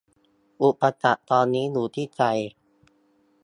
[0.61, 2.21] อุปสรรคตอนนี้อยู่ที่ใจ